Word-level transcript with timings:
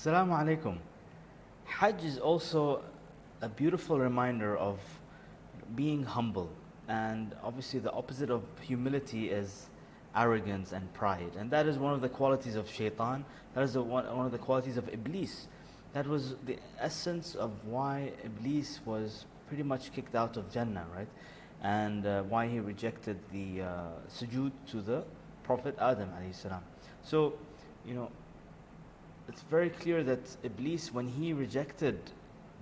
Assalamu 0.00 0.32
alaikum. 0.32 0.78
Hajj 1.66 2.04
is 2.04 2.18
also 2.18 2.80
a 3.42 3.50
beautiful 3.50 4.00
reminder 4.00 4.56
of 4.56 4.78
being 5.76 6.04
humble. 6.04 6.48
And 6.88 7.34
obviously, 7.42 7.80
the 7.80 7.92
opposite 7.92 8.30
of 8.30 8.42
humility 8.62 9.28
is 9.28 9.68
arrogance 10.16 10.72
and 10.72 10.90
pride. 10.94 11.32
And 11.38 11.50
that 11.50 11.66
is 11.66 11.76
one 11.76 11.92
of 11.92 12.00
the 12.00 12.08
qualities 12.08 12.56
of 12.56 12.66
shaitan. 12.70 13.26
That 13.54 13.62
is 13.62 13.74
the 13.74 13.82
one, 13.82 14.06
one 14.16 14.24
of 14.24 14.32
the 14.32 14.38
qualities 14.38 14.78
of 14.78 14.88
Iblis. 14.88 15.48
That 15.92 16.06
was 16.06 16.34
the 16.46 16.56
essence 16.78 17.34
of 17.34 17.52
why 17.66 18.12
Iblis 18.24 18.80
was 18.86 19.26
pretty 19.48 19.64
much 19.64 19.92
kicked 19.92 20.14
out 20.14 20.38
of 20.38 20.50
Jannah, 20.50 20.86
right? 20.96 21.08
And 21.62 22.06
uh, 22.06 22.22
why 22.22 22.48
he 22.48 22.58
rejected 22.58 23.18
the 23.30 23.64
uh, 23.64 23.66
sujood 24.08 24.52
to 24.70 24.80
the 24.80 25.04
Prophet 25.42 25.76
Adam. 25.78 26.08
So, 27.02 27.34
you 27.84 27.92
know, 27.92 28.10
it's 29.30 29.42
very 29.42 29.70
clear 29.70 30.02
that 30.02 30.36
Iblis, 30.42 30.92
when 30.92 31.06
he 31.06 31.32
rejected 31.32 32.00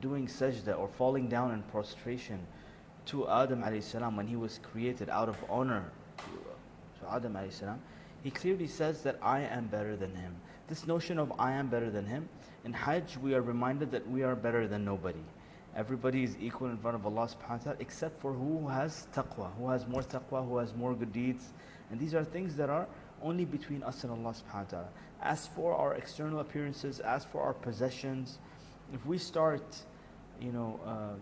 doing 0.03 0.27
sajda 0.27 0.79
or 0.79 0.87
falling 0.87 1.27
down 1.27 1.53
in 1.53 1.63
prostration 1.63 2.39
to 3.07 3.27
Adam 3.27 3.65
salam, 3.81 4.17
when 4.19 4.27
he 4.27 4.37
was 4.37 4.61
created 4.63 5.09
out 5.09 5.31
of 5.31 5.37
honor 5.49 5.91
to, 6.19 7.11
Adam 7.11 7.39
salam, 7.51 7.81
he 8.23 8.31
clearly 8.31 8.67
says 8.67 9.03
that 9.03 9.19
I 9.23 9.41
am 9.41 9.69
better 9.69 9.97
than 9.97 10.15
him. 10.15 10.37
This 10.67 10.87
notion 10.87 11.19
of 11.19 11.33
I 11.39 11.53
am 11.53 11.69
better 11.69 11.89
than 11.89 12.05
him, 12.05 12.29
in 12.67 12.75
Hajj 12.75 13.17
we 13.17 13.35
are 13.35 13.41
reminded 13.41 13.91
that 13.93 14.07
we 14.07 14.23
are 14.23 14.37
better 14.37 14.69
than 14.69 14.85
nobody. 14.85 15.25
Everybody 15.75 16.23
is 16.23 16.37
equal 16.39 16.69
in 16.69 16.77
front 16.77 16.97
of 16.97 17.07
Allah 17.07 17.29
subhanahu 17.29 17.51
wa 17.51 17.65
ta'ala 17.65 17.77
except 17.81 18.21
for 18.21 18.35
who 18.35 18.69
has 18.69 19.09
taqwa, 19.15 19.49
who 19.57 19.71
has 19.71 19.87
more 19.87 20.03
taqwa, 20.03 20.47
who 20.47 20.59
has 20.59 20.75
more 20.75 20.93
good 20.93 21.15
deeds. 21.15 21.55
And 21.91 21.99
these 21.99 22.15
are 22.15 22.25
things 22.25 22.57
that 22.57 22.69
are 22.69 22.87
only 23.23 23.45
between 23.45 23.83
us 23.83 24.05
and 24.05 24.13
Allah 24.13 24.35
subhanahu 24.35 24.65
wa 24.65 24.71
ta'ala. 24.71 24.89
As 25.23 25.47
for 25.49 25.75
our 25.75 25.95
external 25.95 26.41
appearances, 26.41 27.01
as 27.01 27.25
for 27.25 27.41
our 27.41 27.55
possessions, 27.55 28.39
if 28.95 29.05
we 29.07 29.19
start, 29.19 29.77
you 30.41 30.53
know, 30.53 30.81
uh, 30.87 31.15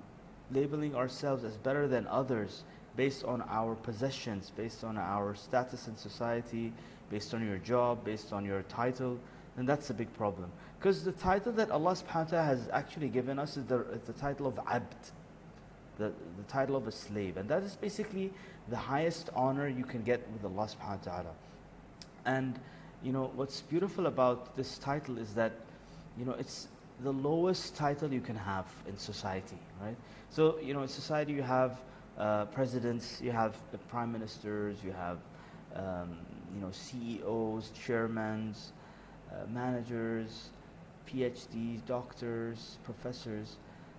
labeling 0.50 0.94
ourselves 0.94 1.44
as 1.44 1.56
better 1.56 1.88
than 1.88 2.06
others 2.06 2.64
based 2.96 3.24
on 3.24 3.42
our 3.48 3.74
possessions, 3.74 4.52
based 4.56 4.84
on 4.84 4.96
our 4.96 5.34
status 5.34 5.88
in 5.88 5.96
society, 5.96 6.72
based 7.10 7.34
on 7.34 7.46
your 7.46 7.58
job, 7.58 8.04
based 8.04 8.32
on 8.32 8.44
your 8.44 8.62
title, 8.62 9.18
then 9.56 9.66
that's 9.66 9.90
a 9.90 9.94
big 9.94 10.12
problem. 10.14 10.50
Because 10.78 11.04
the 11.04 11.12
title 11.12 11.52
that 11.52 11.70
Allah 11.70 11.92
subhanahu 11.92 12.24
wa 12.24 12.30
ta'ala 12.30 12.46
has 12.46 12.68
actually 12.72 13.08
given 13.08 13.38
us 13.38 13.56
is 13.56 13.64
the, 13.64 13.80
is 13.90 14.02
the 14.02 14.12
title 14.12 14.46
of 14.46 14.58
abd, 14.66 14.94
the, 15.98 16.12
the 16.36 16.42
title 16.48 16.76
of 16.76 16.86
a 16.86 16.92
slave. 16.92 17.36
And 17.36 17.48
that 17.48 17.62
is 17.62 17.76
basically 17.76 18.32
the 18.68 18.76
highest 18.76 19.30
honor 19.34 19.68
you 19.68 19.84
can 19.84 20.02
get 20.02 20.26
with 20.32 20.44
Allah 20.44 20.68
subhanahu 20.68 21.06
wa 21.06 21.12
ta'ala. 21.12 21.34
And 22.26 22.58
you 23.02 23.12
know 23.12 23.30
what's 23.34 23.62
beautiful 23.62 24.06
about 24.06 24.56
this 24.56 24.78
title 24.78 25.16
is 25.16 25.34
that 25.34 25.52
you 26.18 26.24
know 26.24 26.32
it's 26.32 26.68
the 27.00 27.12
lowest 27.12 27.76
title 27.76 28.12
you 28.12 28.20
can 28.20 28.36
have 28.36 28.66
in 28.86 28.98
society, 28.98 29.58
right? 29.80 29.96
So 30.30 30.58
you 30.60 30.74
know 30.74 30.82
in 30.82 30.88
society 30.88 31.32
you 31.32 31.42
have 31.42 31.80
uh, 32.18 32.46
presidents, 32.46 33.20
you 33.22 33.30
have 33.30 33.56
the 33.72 33.78
prime 33.78 34.12
ministers, 34.12 34.82
you 34.84 34.92
have 34.92 35.18
um, 35.74 36.18
you 36.54 36.60
know 36.60 36.70
CEOs, 36.72 37.70
chairmen, 37.70 38.54
uh, 39.30 39.46
managers, 39.48 40.50
PhDs, 41.08 41.84
doctors, 41.86 42.78
professors, 42.84 43.56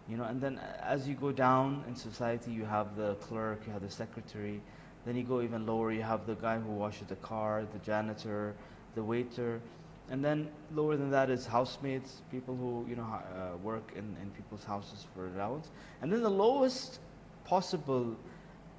you 0.10 0.16
know, 0.16 0.24
and 0.24 0.40
then 0.40 0.60
as 0.82 1.08
you 1.08 1.16
go 1.16 1.32
down 1.32 1.84
in 1.88 1.96
society, 1.96 2.52
you 2.52 2.66
have 2.66 2.96
the 2.96 3.16
clerk, 3.16 3.62
you 3.66 3.74
have 3.74 3.82
the 3.82 3.90
secretary, 3.90 4.62
then 5.08 5.16
you 5.16 5.24
go 5.24 5.42
even 5.42 5.66
lower, 5.66 5.92
you 5.92 6.02
have 6.02 6.26
the 6.28 6.36
guy 6.36 6.60
who 6.60 6.72
washes 6.72 7.08
the 7.08 7.16
car, 7.18 7.66
the 7.72 7.80
janitor, 7.80 8.54
the 8.96 9.04
waiter, 9.04 9.62
and 10.10 10.24
then 10.24 10.50
lower 10.74 10.96
than 10.96 11.12
that 11.12 11.30
is 11.30 11.46
housemates, 11.46 12.22
people 12.32 12.56
who 12.56 12.86
you 12.90 12.96
know 12.96 13.04
uh, 13.04 13.58
work 13.58 13.92
in, 13.96 14.16
in 14.22 14.30
people's 14.32 14.64
houses 14.64 15.06
for 15.14 15.28
allowance. 15.28 15.70
And 16.02 16.12
then 16.12 16.22
the 16.22 16.30
lowest 16.30 17.00
possible 17.46 18.16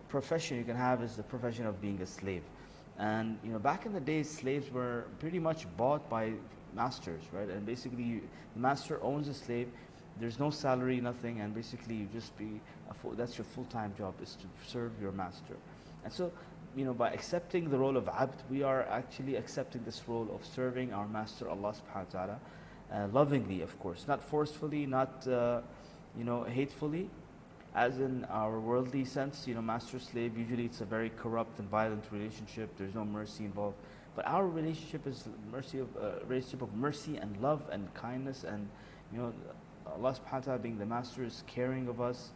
profession 0.08 0.56
you 0.56 0.64
can 0.64 0.76
have 0.76 1.02
is 1.02 1.16
the 1.16 1.22
profession 1.22 1.66
of 1.66 1.80
being 1.80 2.00
a 2.00 2.06
slave. 2.06 2.42
And 2.98 3.38
you 3.44 3.52
know, 3.52 3.58
back 3.58 3.86
in 3.86 3.92
the 3.92 4.00
days, 4.00 4.28
slaves 4.31 4.70
were 4.72 5.04
pretty 5.20 5.38
much 5.38 5.66
bought 5.76 6.08
by 6.08 6.32
masters, 6.75 7.22
right? 7.32 7.48
And 7.48 7.64
basically, 7.64 8.02
you, 8.02 8.20
the 8.54 8.60
master 8.60 8.98
owns 9.02 9.28
a 9.28 9.34
slave. 9.34 9.69
There's 10.19 10.41
no 10.41 10.50
salary, 10.50 11.00
nothing, 11.00 11.41
and 11.41 11.54
basically, 11.54 11.94
you 11.94 12.08
just 12.12 12.36
be 12.36 12.60
full, 13.00 13.12
that's 13.12 13.38
your 13.38 13.44
full-time 13.44 13.94
job 13.97 14.14
is 14.22 14.36
to 14.36 14.47
serve 14.66 14.92
your 15.00 15.12
master. 15.12 15.54
And 16.04 16.12
so, 16.12 16.32
you 16.76 16.84
know, 16.84 16.94
by 16.94 17.10
accepting 17.10 17.70
the 17.70 17.78
role 17.78 17.97
of 17.97 18.09
abd, 18.09 18.42
we 18.50 18.62
are 18.62 18.82
actually 18.82 19.36
accepting 19.36 19.82
this 19.84 20.03
role 20.06 20.28
of 20.34 20.44
serving 20.44 20.92
our 20.92 21.09
master 21.09 21.48
Allah 21.48 21.75
subhanahu 21.75 22.14
wa 22.14 22.26
ta'ala, 22.26 22.41
uh, 22.92 23.09
lovingly, 23.12 23.62
of 23.62 23.78
course, 23.81 24.06
not 24.06 24.22
forcefully, 24.22 24.87
not, 24.87 25.26
uh, 25.26 25.60
you 26.16 26.25
know, 26.25 26.44
hatefully, 26.44 27.10
as 27.75 27.98
in 27.98 28.25
our 28.26 28.58
worldly 28.58 29.04
sense, 29.04 29.47
you 29.47 29.54
know, 29.54 29.62
master 29.62 29.98
slave, 29.98 30.37
usually 30.37 30.64
it's 30.64 30.81
a 30.81 30.84
very 30.84 31.10
corrupt 31.10 31.58
and 31.58 31.69
violent 31.69 32.04
relationship. 32.10 32.70
There's 32.76 32.94
no 32.94 33.04
mercy 33.04 33.44
involved. 33.44 33.76
But 34.19 34.26
our 34.26 34.48
relationship 34.48 35.06
is 35.06 35.28
mercy 35.53 35.78
of 35.78 35.88
uh, 35.97 36.25
relationship 36.26 36.62
of 36.62 36.75
mercy 36.75 37.19
and 37.19 37.37
love 37.41 37.62
and 37.70 37.92
kindness 37.94 38.42
and 38.42 38.69
you 39.12 39.19
know 39.19 39.32
Allah 39.87 40.12
subhanahu 40.12 40.32
wa 40.32 40.41
ta'ala 40.41 40.58
being 40.58 40.78
the 40.78 40.87
master 40.87 41.22
is 41.22 41.44
caring 41.47 41.87
of 41.87 42.00
us 42.00 42.31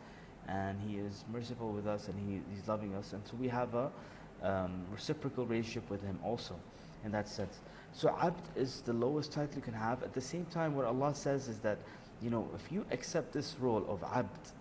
and 0.49 0.81
he 0.81 0.97
is 0.97 1.25
merciful 1.33 1.71
with 1.71 1.87
us 1.87 2.09
and 2.09 2.19
he, 2.19 2.41
he's 2.55 2.67
loving 2.69 2.95
us 2.95 3.13
and 3.13 3.23
so 3.27 3.37
we 3.39 3.49
have 3.49 3.75
a 3.75 3.91
um, 4.43 4.85
reciprocal 4.91 5.47
relationship 5.47 5.89
with 5.89 6.03
him 6.03 6.19
also 6.25 6.55
in 7.05 7.13
that 7.13 7.29
sense. 7.29 7.59
So 7.93 8.17
abd 8.21 8.41
is 8.57 8.81
the 8.83 8.93
lowest 8.93 9.33
title 9.33 9.57
you 9.57 9.63
can 9.63 9.75
have. 9.75 10.03
At 10.03 10.15
the 10.15 10.21
same 10.21 10.47
time 10.47 10.75
what 10.75 10.87
Allah 10.87 11.15
says 11.15 11.49
is 11.49 11.59
that 11.59 11.79
you 12.21 12.31
know 12.31 12.49
if 12.55 12.73
you 12.73 12.85
accept 12.91 13.33
this 13.33 13.57
role 13.61 13.85
of 13.89 14.03
abd 14.15 14.53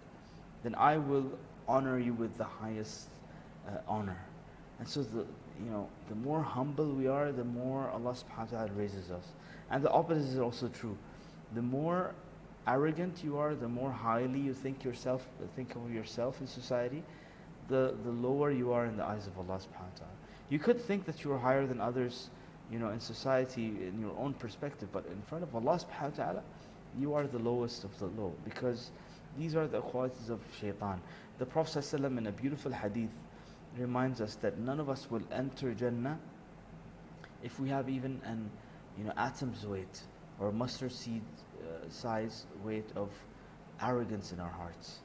then 0.64 0.76
I 0.76 0.98
will 0.98 1.32
honor 1.68 1.98
you 2.00 2.14
with 2.14 2.38
the 2.38 2.44
highest 2.44 3.08
uh, 3.68 3.78
honor. 3.88 4.20
And 4.80 4.88
so 4.88 5.04
the 5.04 5.26
you 5.64 5.70
know 5.70 5.88
the 6.10 6.16
more 6.16 6.42
humble 6.42 6.92
we 6.92 7.08
are, 7.08 7.32
the 7.32 7.44
more 7.44 7.90
Allah 7.90 8.14
subhanahu 8.14 8.52
wa 8.52 8.58
ta'ala 8.58 8.72
raises 8.76 9.12
us. 9.12 9.26
And 9.70 9.84
the 9.84 9.92
opposite 9.92 10.34
is 10.34 10.40
also 10.40 10.68
true. 10.68 10.98
The 11.56 11.62
more 11.62 12.14
arrogant 12.68 13.24
you 13.24 13.38
are, 13.38 13.56
the 13.56 13.68
more 13.68 13.92
highly 13.92 14.40
you 14.40 14.54
think 14.54 14.84
yourself 14.84 15.28
think 15.56 15.76
of 15.76 15.92
yourself 15.92 16.40
in 16.42 16.48
society, 16.48 17.04
the, 17.68 17.96
the 18.04 18.12
lower 18.12 18.52
you 18.52 18.72
are 18.72 18.86
in 18.86 18.98
the 18.98 19.04
eyes 19.04 19.28
of 19.28 19.38
Allah 19.38 19.60
subhanahu 19.60 19.92
wa 19.94 19.98
ta'ala. 19.98 20.12
You 20.50 20.60
could 20.60 20.82
think 20.82 21.06
that 21.06 21.24
you 21.24 21.32
are 21.32 21.38
higher 21.38 21.66
than 21.66 21.80
others, 21.80 22.30
you 22.72 22.80
know, 22.80 22.90
in 22.90 23.00
society 23.00 23.66
in 23.88 24.00
your 24.00 24.16
own 24.18 24.34
perspective, 24.34 24.90
but 24.92 25.06
in 25.06 25.22
front 25.22 25.44
of 25.44 25.56
Allah 25.56 25.80
subhanahu 25.80 26.18
wa 26.18 26.24
ta'ala, 26.24 26.44
you 27.00 27.14
are 27.14 27.26
the 27.26 27.40
lowest 27.40 27.84
of 27.84 27.98
the 28.00 28.08
low 28.08 28.34
because 28.44 28.92
these 29.38 29.56
are 29.56 29.68
the 29.68 29.80
qualities 29.82 30.30
of 30.30 30.40
shaitan. 30.60 31.02
The 31.40 31.46
Prophet 31.46 31.80
ﷺ 31.80 32.18
in 32.18 32.28
a 32.28 32.32
beautiful 32.32 32.72
hadith 32.72 33.12
reminds 33.78 34.20
us 34.20 34.36
that 34.42 34.60
none 34.60 34.80
of 34.80 34.90
us 34.90 35.10
will 35.10 35.24
enter 35.32 35.74
Jannah 35.74 36.20
if 37.42 37.60
we 37.60 37.70
have 37.70 37.90
even 37.90 38.22
an 38.26 38.50
you 38.98 39.06
know 39.06 39.14
atom's 39.18 39.66
weight 39.66 40.02
or 40.40 40.52
mustard 40.52 40.92
seed 40.92 41.24
size 41.90 42.46
weight 42.64 42.90
of 42.96 43.10
arrogance 43.82 44.32
in 44.32 44.40
our 44.40 44.50
hearts. 44.50 45.00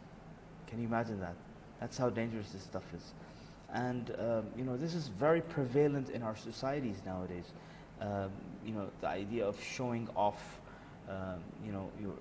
Can 0.66 0.80
you 0.80 0.86
imagine 0.86 1.20
that? 1.20 1.34
That's 1.80 1.96
how 1.96 2.10
dangerous 2.10 2.50
this 2.50 2.62
stuff 2.62 2.84
is. 2.94 3.12
And 3.72 4.14
um, 4.18 4.44
you 4.56 4.64
know 4.64 4.76
this 4.76 4.94
is 4.94 5.08
very 5.08 5.40
prevalent 5.40 6.10
in 6.10 6.22
our 6.22 6.36
societies 6.36 7.02
nowadays. 7.04 7.52
Um, 8.00 8.30
you 8.64 8.72
know 8.72 8.90
the 9.00 9.08
idea 9.08 9.46
of 9.46 9.62
showing 9.62 10.08
off. 10.16 10.60
Um, 11.08 11.38
you 11.64 11.70
know 11.70 11.88
your 12.00 12.14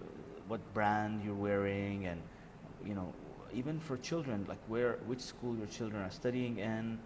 what 0.47 0.61
brand 0.73 1.21
you're 1.23 1.33
wearing 1.33 2.05
and 2.05 2.21
you 2.85 2.93
know 2.93 3.11
even 3.53 3.79
for 3.79 3.97
children 3.97 4.45
like 4.47 4.59
where 4.67 4.99
which 5.05 5.19
school 5.19 5.55
your 5.57 5.67
children 5.67 6.01
are 6.03 6.11
studying 6.11 6.59
in 6.59 6.99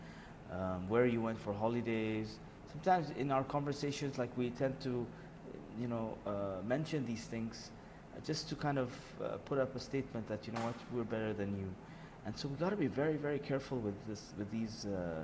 um, 0.52 0.90
where 0.90 1.06
you 1.06 1.22
went 1.22 1.38
for 1.38 1.54
holidays 1.54 2.40
sometimes 2.72 3.12
in 3.12 3.32
our 3.32 3.44
conversations 3.44 4.18
like 4.18 4.36
we 4.38 4.50
tend 4.50 4.80
to 4.82 5.06
you 5.80 5.88
know 5.88 6.18
uh, 6.26 6.62
mention 6.66 7.06
these 7.06 7.26
things 7.26 7.72
uh, 8.16 8.20
just 8.26 8.50
to 8.50 8.56
kind 8.56 8.78
of 8.78 8.92
uh, 9.24 9.38
put 9.46 9.58
up 9.58 9.76
a 9.76 9.80
statement 9.80 10.28
that 10.28 10.46
you 10.48 10.54
know 10.54 10.62
what 10.62 10.76
we're 10.94 11.04
better 11.04 11.34
than 11.34 11.56
you 11.58 11.70
and 12.26 12.38
so 12.38 12.48
we've 12.48 12.60
got 12.60 12.70
to 12.70 12.76
be 12.76 12.88
very 12.88 13.16
very 13.16 13.40
careful 13.40 13.78
with 13.78 13.96
this 14.08 14.34
with 14.38 14.50
these 14.52 14.86
uh, 14.86 15.24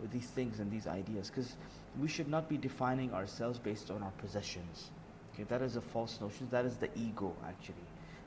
with 0.00 0.10
these 0.10 0.26
things 0.26 0.60
and 0.60 0.70
these 0.70 0.86
ideas 0.86 1.30
because 1.30 1.56
we 2.00 2.08
should 2.08 2.28
not 2.28 2.48
be 2.48 2.56
defining 2.56 3.12
ourselves 3.12 3.58
based 3.58 3.90
on 3.90 4.02
our 4.02 4.12
possessions 4.18 4.90
Okay, 5.34 5.44
that 5.44 5.62
is 5.62 5.74
a 5.74 5.80
false 5.80 6.20
notion. 6.20 6.46
That 6.50 6.64
is 6.64 6.76
the 6.76 6.88
ego, 6.96 7.34
actually. 7.46 7.74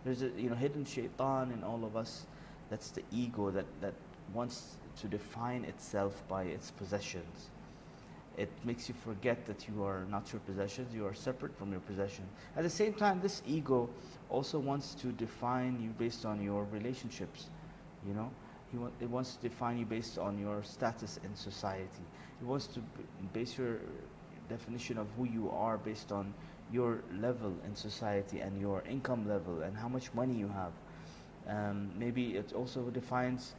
There's 0.04 0.24
a 0.24 0.30
you 0.38 0.50
know 0.50 0.56
hidden 0.56 0.84
shaitan 0.84 1.52
in 1.52 1.64
all 1.64 1.86
of 1.86 1.96
us. 1.96 2.26
That's 2.70 2.90
the 2.92 3.04
ego 3.12 3.50
that, 3.52 3.66
that 3.80 3.94
wants 4.34 4.76
to 5.00 5.08
define 5.08 5.64
itself 5.64 6.22
by 6.28 6.44
its 6.44 6.72
possessions. 6.72 7.48
It 8.38 8.50
makes 8.64 8.88
you 8.88 8.96
forget 9.04 9.46
that 9.48 9.68
you 9.68 9.84
are 9.84 10.06
not 10.10 10.32
your 10.32 10.40
possessions, 10.42 10.94
you 10.94 11.06
are 11.08 11.14
separate 11.14 11.56
from 11.58 11.72
your 11.72 11.80
possession. 11.82 12.24
At 12.56 12.64
the 12.64 12.70
same 12.70 12.94
time, 12.94 13.20
this 13.20 13.42
ego 13.48 13.90
also 14.30 14.60
wants 14.60 14.94
to 14.96 15.08
define 15.12 15.82
you 15.82 15.90
based 15.98 16.26
on 16.26 16.42
your 16.42 16.66
relationships. 16.72 17.50
You 18.08 18.14
know, 18.14 18.30
he 18.72 18.78
wa- 18.78 18.92
it 19.02 19.10
wants 19.10 19.36
to 19.38 19.42
define 19.50 19.80
you 19.80 19.86
based 19.86 20.20
on 20.20 20.38
your 20.38 20.62
status 20.64 21.20
in 21.24 21.36
society. 21.36 22.04
It 22.40 22.46
wants 22.46 22.68
to 22.68 22.80
base 23.34 23.58
your 23.58 23.80
definition 24.50 24.98
of 24.98 25.08
who 25.18 25.26
you 25.26 25.50
are 25.50 25.78
based 25.78 26.12
on 26.12 26.34
your 26.72 27.00
level 27.20 27.54
in 27.66 27.76
society 27.76 28.40
and 28.42 28.60
your 28.62 28.84
income 28.90 29.28
level 29.28 29.62
and 29.62 29.76
how 29.76 29.88
much 29.88 30.14
money 30.14 30.36
you 30.36 30.50
have. 30.50 30.72
Um, 31.48 31.90
maybe 31.98 32.36
it 32.36 32.54
also 32.54 32.82
defines 32.90 33.56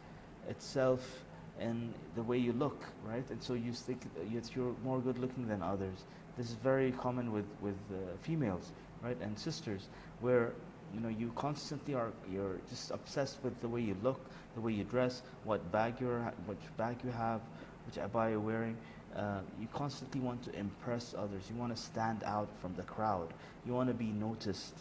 itself 0.49 1.25
in 1.61 1.93
the 2.15 2.23
way 2.23 2.39
you 2.39 2.53
look, 2.53 2.85
right? 3.05 3.29
And 3.31 3.43
so 3.43 3.55
you 3.55 3.73
think 3.73 4.03
that 4.15 4.57
you're 4.57 4.75
more 4.85 5.01
good 5.01 5.19
looking 5.19 5.49
than 5.49 5.63
others. 5.63 6.05
This 6.37 6.51
is 6.51 6.57
very 6.57 6.93
common 6.93 7.33
with, 7.33 7.47
with 7.61 7.77
uh, 7.91 8.17
females, 8.23 8.73
right? 9.03 9.17
And 9.21 9.39
sisters, 9.39 9.89
where 10.21 10.53
you 10.95 11.01
know 11.01 11.09
you 11.09 11.33
constantly 11.37 11.95
are 11.95 12.13
you're 12.31 12.57
just 12.71 12.91
obsessed 12.91 13.39
with 13.43 13.61
the 13.61 13.69
way 13.69 13.81
you 13.81 13.97
look, 14.03 14.21
the 14.55 14.61
way 14.61 14.73
you 14.73 14.85
dress, 14.85 15.23
what 15.45 15.71
bag 15.73 15.95
you're 16.01 16.21
which 16.47 16.59
bag 16.77 16.97
you 17.05 17.11
have, 17.11 17.41
which 17.87 17.97
abaya 17.97 18.31
you're 18.33 18.41
wearing. 18.41 18.77
Uh, 19.17 19.41
you 19.61 19.67
constantly 19.73 20.21
want 20.21 20.43
to 20.45 20.55
impress 20.57 21.15
others. 21.17 21.43
You 21.51 21.57
want 21.57 21.75
to 21.75 21.83
stand 21.83 22.23
out 22.25 22.49
from 22.61 22.75
the 22.75 22.83
crowd. 22.83 23.33
You 23.67 23.73
want 23.73 23.89
to 23.89 23.95
be 23.95 24.13
noticed. 24.13 24.75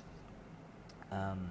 Um, 1.12 1.50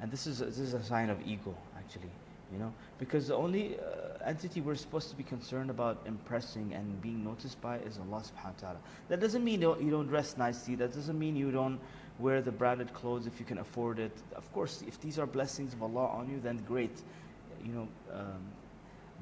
and 0.00 0.10
this 0.10 0.26
is 0.26 0.40
a, 0.40 0.44
this 0.46 0.58
is 0.58 0.74
a 0.74 0.82
sign 0.84 1.10
of 1.10 1.18
ego, 1.26 1.56
actually. 1.76 2.10
You 2.52 2.58
know, 2.58 2.72
because 2.98 3.28
the 3.28 3.36
only 3.36 3.78
uh, 3.78 4.09
entity 4.26 4.60
we're 4.60 4.74
supposed 4.74 5.10
to 5.10 5.16
be 5.16 5.22
concerned 5.22 5.70
about 5.70 6.02
impressing 6.06 6.72
and 6.74 7.00
being 7.00 7.24
noticed 7.24 7.60
by 7.60 7.78
is 7.78 7.98
Allah 7.98 8.22
Subhanahu 8.22 8.62
wa 8.62 8.68
Taala. 8.68 8.76
That 9.08 9.20
doesn't 9.20 9.44
mean 9.44 9.62
you 9.62 9.90
don't, 9.90 10.06
dress 10.06 10.36
nicely. 10.36 10.74
That 10.74 10.92
doesn't 10.92 11.18
mean 11.18 11.36
you 11.36 11.50
don't 11.50 11.80
wear 12.18 12.42
the 12.42 12.52
branded 12.52 12.92
clothes 12.92 13.26
if 13.26 13.38
you 13.40 13.46
can 13.46 13.58
afford 13.58 13.98
it. 13.98 14.12
Of 14.34 14.52
course, 14.52 14.82
if 14.86 15.00
these 15.00 15.18
are 15.18 15.26
blessings 15.26 15.72
of 15.72 15.82
Allah 15.82 16.06
on 16.08 16.30
you, 16.30 16.40
then 16.40 16.58
great. 16.66 17.02
You 17.64 17.72
know, 17.72 17.88
um, 18.12 18.42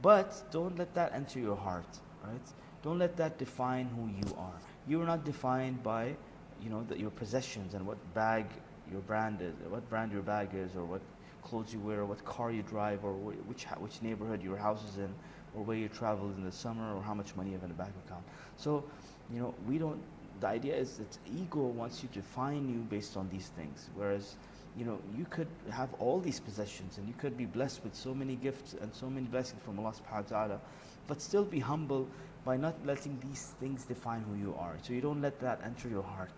but 0.03 0.43
don't 0.51 0.77
let 0.79 0.95
that 0.95 1.13
enter 1.15 1.39
your 1.39 1.57
heart, 1.57 1.99
right? 2.25 2.49
Don't 2.83 2.99
let 2.99 3.17
that 3.17 3.39
define 3.39 3.89
who 3.97 4.07
you 4.07 4.37
are. 4.37 4.59
You 4.87 5.03
are 5.03 5.07
not 5.07 5.25
defined 5.25 5.83
by, 5.83 6.15
you 6.63 6.71
know, 6.71 6.85
the, 6.89 6.99
your 6.99 7.11
possessions 7.11 7.75
and 7.75 7.87
what 7.87 7.99
bag 8.15 8.47
your 8.91 9.01
brand 9.01 9.41
is, 9.43 9.55
what 9.69 9.89
brand 9.91 10.13
your 10.13 10.23
bag 10.23 10.51
is, 10.55 10.75
or 10.77 10.85
what 10.85 11.03
clothes 11.49 11.73
you 11.73 11.81
wear, 11.81 12.05
what 12.05 12.25
car 12.25 12.51
you 12.51 12.63
drive, 12.63 13.05
or 13.05 13.13
wh- 13.13 13.49
which 13.49 13.65
which 13.85 14.03
neighborhood 14.03 14.43
your 14.43 14.57
house 14.57 14.83
is 14.91 14.99
in, 14.99 15.13
or 15.55 15.63
where 15.63 15.77
you 15.77 15.89
travel 15.89 16.29
in 16.37 16.45
the 16.45 16.53
summer, 16.53 16.95
or 16.95 17.03
how 17.03 17.15
much 17.15 17.35
money 17.37 17.51
you 17.51 17.57
have 17.57 17.65
in 17.65 17.71
a 17.71 17.81
bank 17.83 17.95
account. 18.07 18.25
So, 18.57 18.85
you 19.33 19.41
know, 19.41 19.55
we 19.67 19.79
don't. 19.79 20.01
The 20.41 20.49
idea 20.49 20.77
is 20.77 20.99
that 20.99 21.19
ego 21.41 21.61
wants 21.81 22.03
you 22.03 22.09
to 22.11 22.21
define 22.21 22.69
you 22.69 22.81
based 22.97 23.17
on 23.17 23.29
these 23.29 23.49
things, 23.57 23.91
whereas 23.97 24.37
you 24.79 24.85
know, 24.85 24.99
you 25.17 25.27
could 25.29 25.49
have 25.71 25.93
all 25.99 26.21
these 26.21 26.39
possessions 26.39 26.99
and 26.99 27.09
you 27.09 27.15
could 27.19 27.37
be 27.37 27.47
blessed 27.47 27.83
with 27.83 27.95
so 27.95 28.15
many 28.15 28.37
gifts 28.37 28.77
and 28.81 28.95
so 28.95 29.11
many 29.11 29.27
blessings 29.27 29.61
from 29.65 29.79
Allah 29.81 29.93
subhanahu 29.93 30.31
wa 30.31 30.39
ta'ala, 30.39 30.61
but 31.09 31.21
still 31.21 31.45
be 31.45 31.59
humble 31.59 32.07
by 32.45 32.57
not 32.57 32.75
letting 32.87 33.19
these 33.29 33.55
things 33.61 33.85
define 33.85 34.23
who 34.23 34.37
you 34.39 34.55
are. 34.57 34.77
So 34.83 34.93
you 34.93 35.01
don't 35.01 35.21
let 35.21 35.41
that 35.41 35.61
enter 35.65 35.89
your 35.89 36.05
heart. 36.05 36.31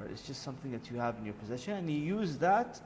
Right? 0.00 0.10
It's 0.10 0.26
just 0.26 0.42
something 0.42 0.72
that 0.72 0.90
you 0.90 0.98
have 0.98 1.18
in 1.18 1.26
your 1.26 1.34
possession, 1.34 1.74
and 1.74 1.90
you 1.90 1.98
use 1.98 2.38
that. 2.38 2.80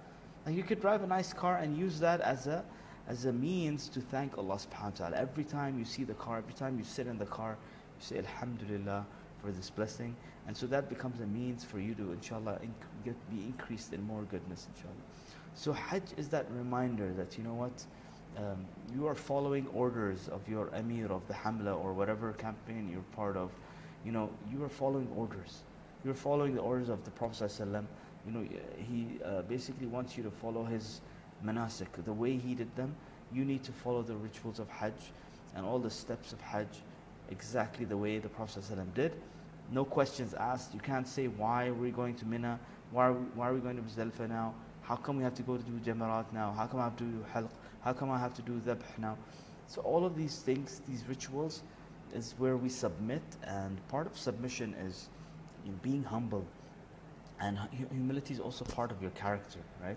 And 0.48 0.56
you 0.56 0.62
could 0.62 0.80
drive 0.80 1.02
a 1.02 1.06
nice 1.06 1.34
car 1.34 1.58
and 1.58 1.76
use 1.76 2.00
that 2.00 2.22
as 2.22 2.46
a 2.46 2.64
as 3.06 3.26
a 3.26 3.32
means 3.34 3.86
to 3.90 4.00
thank 4.00 4.38
Allah 4.38 4.54
subhanahu 4.54 4.98
wa 4.98 5.08
ta'ala. 5.08 5.16
Every 5.18 5.44
time 5.44 5.78
you 5.78 5.84
see 5.84 6.04
the 6.04 6.14
car, 6.14 6.38
every 6.38 6.54
time 6.54 6.78
you 6.78 6.84
sit 6.84 7.06
in 7.06 7.18
the 7.18 7.26
car, 7.26 7.58
you 7.98 8.02
say 8.02 8.16
Alhamdulillah 8.16 9.04
for 9.42 9.52
this 9.52 9.68
blessing. 9.68 10.16
And 10.46 10.56
so 10.56 10.66
that 10.68 10.88
becomes 10.88 11.20
a 11.20 11.26
means 11.26 11.64
for 11.64 11.78
you 11.78 11.94
to, 11.96 12.12
inshallah, 12.12 12.60
inc- 12.62 13.04
get, 13.04 13.14
be 13.30 13.44
increased 13.44 13.92
in 13.92 14.02
more 14.04 14.22
goodness, 14.22 14.68
inshallah. 14.74 15.04
So 15.54 15.70
Hajj 15.74 16.14
is 16.16 16.30
that 16.30 16.46
reminder 16.50 17.12
that, 17.12 17.36
you 17.36 17.44
know 17.44 17.52
what, 17.52 17.84
um, 18.38 18.64
you 18.94 19.06
are 19.06 19.14
following 19.14 19.66
orders 19.74 20.28
of 20.28 20.48
your 20.48 20.74
emir 20.74 21.12
of 21.12 21.28
the 21.28 21.34
Hamla 21.34 21.76
or 21.76 21.92
whatever 21.92 22.32
campaign 22.32 22.88
you're 22.90 23.02
part 23.14 23.36
of. 23.36 23.50
You 24.02 24.12
know, 24.12 24.30
you 24.50 24.64
are 24.64 24.70
following 24.70 25.08
orders. 25.14 25.60
You're 26.06 26.14
following 26.14 26.54
the 26.54 26.62
orders 26.62 26.88
of 26.88 27.04
the 27.04 27.10
Prophet 27.10 27.50
ﷺ. 27.50 27.84
You 28.28 28.34
know, 28.34 28.46
he 28.76 29.06
uh, 29.24 29.42
basically 29.42 29.86
wants 29.86 30.16
you 30.16 30.22
to 30.22 30.30
follow 30.30 30.62
his 30.62 31.00
manasik, 31.44 31.86
the 32.04 32.12
way 32.12 32.36
he 32.36 32.54
did 32.54 32.74
them. 32.76 32.94
You 33.32 33.44
need 33.44 33.64
to 33.64 33.72
follow 33.72 34.02
the 34.02 34.16
rituals 34.16 34.58
of 34.58 34.68
Hajj 34.68 34.92
and 35.54 35.64
all 35.64 35.78
the 35.78 35.90
steps 35.90 36.34
of 36.34 36.40
Hajj 36.42 36.68
exactly 37.30 37.86
the 37.86 37.96
way 37.96 38.18
the 38.18 38.28
Prophet 38.28 38.62
ﷺ 38.62 38.92
did. 38.94 39.12
No 39.70 39.84
questions 39.84 40.34
asked. 40.34 40.74
You 40.74 40.80
can't 40.80 41.08
say 41.08 41.28
why 41.28 41.70
we're 41.70 41.90
going 41.90 42.14
to 42.16 42.26
Mina, 42.26 42.60
why 42.90 43.06
are 43.06 43.12
we, 43.14 43.24
why 43.34 43.48
are 43.48 43.54
we 43.54 43.60
going 43.60 43.76
to 43.76 43.82
Muzdalifah 43.82 44.28
now? 44.28 44.54
How 44.82 44.96
come 44.96 45.16
we 45.16 45.22
have 45.22 45.34
to 45.34 45.42
go 45.42 45.56
to 45.56 45.62
do 45.62 45.90
Jamarat 45.90 46.32
now? 46.32 46.52
How 46.52 46.66
come 46.66 46.80
I 46.80 46.84
have 46.84 46.96
to 46.96 47.04
do 47.04 47.24
Halq? 47.34 47.48
How 47.80 47.92
come 47.94 48.10
I 48.10 48.18
have 48.18 48.34
to 48.34 48.42
do 48.42 48.60
Dhabh 48.60 48.80
now? 48.98 49.16
So 49.68 49.80
all 49.82 50.04
of 50.04 50.16
these 50.16 50.38
things, 50.38 50.82
these 50.86 51.04
rituals, 51.08 51.62
is 52.14 52.34
where 52.38 52.56
we 52.56 52.70
submit, 52.70 53.22
and 53.44 53.86
part 53.88 54.06
of 54.06 54.18
submission 54.18 54.74
is 54.74 55.08
being 55.82 56.02
humble, 56.02 56.46
and 57.40 57.58
humility 57.90 58.34
is 58.34 58.40
also 58.40 58.64
part 58.64 58.90
of 58.90 59.00
your 59.00 59.10
character, 59.12 59.60
right? 59.82 59.96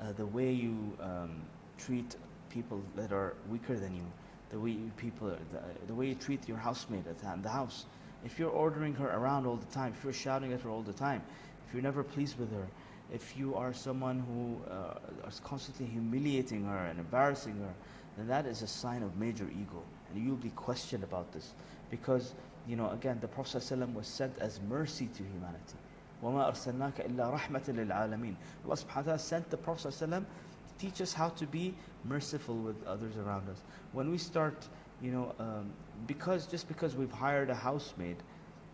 Uh, 0.00 0.12
the 0.12 0.26
way 0.26 0.52
you 0.52 0.96
um, 1.00 1.42
treat 1.78 2.16
people 2.50 2.82
that 2.96 3.12
are 3.12 3.34
weaker 3.48 3.76
than 3.76 3.94
you, 3.94 4.04
the 4.50 4.58
way 4.58 4.70
you 4.70 4.90
people, 4.96 5.28
the, 5.28 5.86
the 5.86 5.94
way 5.94 6.06
you 6.06 6.14
treat 6.14 6.46
your 6.48 6.58
housemate 6.58 7.06
at 7.06 7.42
the 7.42 7.48
house. 7.48 7.86
If 8.24 8.38
you're 8.38 8.50
ordering 8.50 8.94
her 8.94 9.08
around 9.08 9.46
all 9.46 9.56
the 9.56 9.66
time, 9.66 9.92
if 9.96 10.04
you're 10.04 10.12
shouting 10.12 10.52
at 10.52 10.60
her 10.62 10.70
all 10.70 10.82
the 10.82 10.92
time, 10.92 11.22
if 11.66 11.74
you're 11.74 11.82
never 11.82 12.02
pleased 12.02 12.38
with 12.38 12.52
her, 12.52 12.66
if 13.12 13.36
you 13.36 13.54
are 13.54 13.72
someone 13.72 14.20
who 14.20 14.72
uh, 14.72 15.28
is 15.28 15.40
constantly 15.44 15.86
humiliating 15.86 16.64
her 16.64 16.86
and 16.86 16.98
embarrassing 16.98 17.56
her, 17.58 17.74
then 18.16 18.26
that 18.28 18.46
is 18.46 18.62
a 18.62 18.66
sign 18.66 19.02
of 19.02 19.16
major 19.16 19.48
ego. 19.50 19.82
And 20.10 20.24
you'll 20.24 20.36
be 20.36 20.50
questioned 20.50 21.04
about 21.04 21.32
this. 21.32 21.52
Because, 21.90 22.34
you 22.66 22.76
know, 22.76 22.90
again, 22.90 23.18
the 23.20 23.28
Prophet 23.28 23.58
ﷺ 23.58 23.92
was 23.94 24.06
sent 24.06 24.36
as 24.38 24.60
mercy 24.68 25.06
to 25.06 25.22
humanity. 25.22 25.76
وَمَا 26.23 26.51
أَرْسَلْنَاكَ 26.51 27.09
إِلَّا 27.09 27.33
رَحْمَةً 27.33 27.69
لِلْعَالَمِينَ 27.69 28.35
Allah 28.65 28.75
subhanahu 28.75 28.95
wa 28.95 29.01
ta'ala 29.01 29.19
sent 29.19 29.49
the 29.49 29.57
Prophet 29.57 29.89
ﷺ 29.89 30.09
to 30.09 30.25
teach 30.77 31.01
us 31.01 31.13
how 31.13 31.29
to 31.29 31.45
be 31.45 31.73
merciful 32.03 32.55
with 32.55 32.85
others 32.85 33.15
around 33.17 33.47
us. 33.49 33.63
When 33.93 34.11
we 34.11 34.17
start, 34.17 34.67
you 35.01 35.11
know, 35.11 35.33
um, 35.39 35.71
because 36.07 36.45
just 36.45 36.67
because 36.67 36.95
we've 36.95 37.11
hired 37.11 37.49
a 37.49 37.55
housemaid 37.55 38.17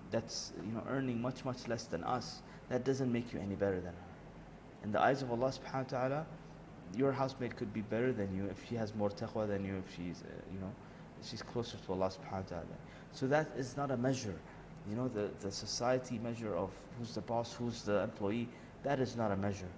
that's, 0.09 0.53
you 0.65 0.71
know, 0.71 0.83
earning 0.89 1.21
much, 1.21 1.45
much 1.45 1.67
less 1.67 1.85
than 1.85 2.03
us, 2.03 2.41
that 2.69 2.83
doesn't 2.83 3.11
make 3.11 3.31
you 3.31 3.39
any 3.39 3.55
better 3.55 3.79
than 3.79 3.93
her. 3.93 4.05
In 4.83 4.91
the 4.91 5.01
eyes 5.01 5.21
of 5.21 5.31
Allah 5.31 5.51
subhanahu 5.51 5.91
wa 5.93 5.99
ta'ala, 5.99 6.25
your 6.95 7.11
housemaid 7.11 7.55
could 7.55 7.73
be 7.73 7.81
better 7.81 8.11
than 8.11 8.35
you 8.35 8.45
if 8.45 8.67
she 8.67 8.75
has 8.75 8.95
more 8.95 9.09
taqwa 9.09 9.47
than 9.47 9.65
you, 9.65 9.75
if 9.85 9.95
she's, 9.95 10.23
uh, 10.23 10.31
you 10.53 10.59
know, 10.59 10.71
she's 11.23 11.41
closer 11.41 11.77
to 11.77 11.93
Allah 11.93 12.09
subhanahu 12.09 12.43
wa 12.43 12.49
ta'ala. 12.49 12.77
So 13.11 13.27
that 13.27 13.49
is 13.57 13.77
not 13.77 13.91
a 13.91 13.97
measure. 13.97 14.35
You 14.89 14.95
know, 14.95 15.07
the, 15.07 15.29
the 15.39 15.51
society 15.51 16.19
measure 16.19 16.55
of 16.55 16.69
who's 16.97 17.15
the 17.15 17.21
boss, 17.21 17.53
who's 17.53 17.81
the 17.83 18.03
employee, 18.03 18.47
that 18.83 18.99
is 18.99 19.15
not 19.15 19.31
a 19.31 19.35
measure. 19.35 19.69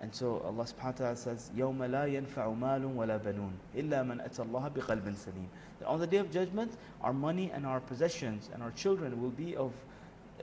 And 0.00 0.14
so 0.14 0.42
Allah 0.44 0.64
subhanahu 0.64 0.84
wa 0.84 0.92
ta'ala 0.92 1.16
says, 1.16 1.50
يَوْمَ 1.56 1.78
لَا 1.78 2.06
يَنْفَعُ 2.06 2.58
مَالٌ 2.58 2.94
وَلَا 2.94 3.18
بَنُونَ 3.18 3.52
إِلَّا 3.74 4.04
مَنْ 4.04 4.22
أَتَى 4.22 4.46
اللَّهَ 4.46 4.72
بِقَلْبٍ 4.74 5.02
سَلِيمٍ 5.02 5.46
On 5.86 5.98
the 5.98 6.06
day 6.06 6.18
of 6.18 6.30
judgment, 6.30 6.72
our 7.00 7.12
money 7.12 7.50
and 7.52 7.64
our 7.64 7.80
possessions 7.80 8.50
and 8.52 8.62
our 8.62 8.70
children 8.72 9.20
will 9.22 9.30
be 9.30 9.56
of 9.56 9.72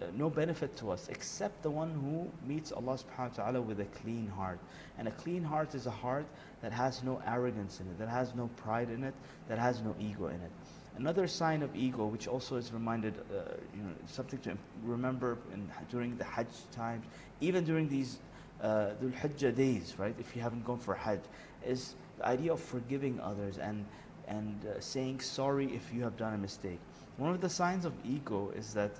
uh, 0.01 0.05
no 0.17 0.29
benefit 0.29 0.75
to 0.77 0.89
us 0.89 1.09
except 1.09 1.61
the 1.61 1.69
one 1.69 1.91
who 1.91 2.27
meets 2.47 2.71
Allah 2.71 2.97
subhanahu 2.97 3.37
wa 3.37 3.43
ta'ala 3.43 3.61
with 3.61 3.81
a 3.81 3.85
clean 3.85 4.27
heart. 4.27 4.57
And 4.97 5.07
a 5.07 5.11
clean 5.11 5.43
heart 5.43 5.75
is 5.75 5.85
a 5.85 5.91
heart 5.91 6.25
that 6.61 6.71
has 6.71 7.03
no 7.03 7.21
arrogance 7.27 7.81
in 7.81 7.87
it, 7.87 7.99
that 7.99 8.09
has 8.09 8.33
no 8.33 8.49
pride 8.57 8.89
in 8.89 9.03
it, 9.03 9.13
that 9.47 9.59
has 9.59 9.81
no 9.81 9.93
ego 9.99 10.27
in 10.27 10.41
it. 10.41 10.51
Another 10.98 11.26
sign 11.26 11.62
of 11.62 11.74
ego, 11.76 12.06
which 12.06 12.26
also 12.26 12.56
is 12.56 12.72
reminded, 12.72 13.14
uh, 13.18 13.52
you 13.74 13.82
know, 13.82 13.92
something 14.06 14.38
to 14.40 14.56
remember 14.82 15.36
in, 15.52 15.70
during 15.90 16.16
the 16.16 16.24
Hajj 16.24 16.48
times, 16.72 17.04
even 17.40 17.64
during 17.64 17.88
these 17.88 18.18
uh, 18.62 18.90
Dhul 19.02 19.12
Hijjah 19.12 19.54
days, 19.54 19.94
right? 19.98 20.14
If 20.18 20.34
you 20.34 20.40
haven't 20.40 20.64
gone 20.64 20.78
for 20.78 20.94
Hajj, 20.94 21.20
is 21.66 21.94
the 22.18 22.26
idea 22.26 22.52
of 22.52 22.60
forgiving 22.60 23.20
others 23.20 23.58
and 23.58 23.84
and 24.28 24.66
uh, 24.66 24.80
saying 24.80 25.20
sorry 25.20 25.66
if 25.66 25.92
you 25.94 26.02
have 26.02 26.16
done 26.16 26.34
a 26.34 26.38
mistake. 26.38 26.80
One 27.16 27.30
of 27.30 27.40
the 27.40 27.48
signs 27.48 27.84
of 27.84 27.92
ego 28.04 28.52
is 28.56 28.74
that 28.74 28.92